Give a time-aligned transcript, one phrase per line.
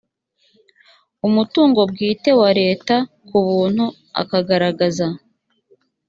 [1.27, 2.95] umutungo bwite wa leta
[3.27, 3.85] ku buntu
[4.21, 5.07] akagaragaza